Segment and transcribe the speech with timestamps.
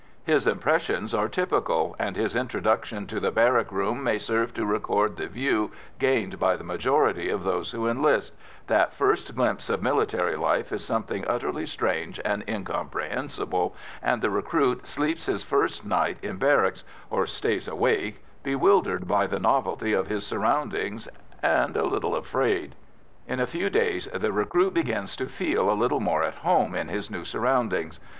[0.23, 5.15] His impressions are typical, and his introduction to the barrack room may serve to record
[5.15, 8.33] the view gained by the majority of those who enlist:
[8.65, 14.87] that first glimpse of military life is something utterly strange and incomprehensible, and the recruit
[14.87, 20.25] sleeps his first night in barracks or stays awake bewildered by the novelty of his
[20.25, 21.07] surroundings,
[21.43, 22.73] and a little afraid.
[23.27, 26.87] In a few days the recruit begins to feel a little more at home in
[26.87, 27.99] his new surroundings.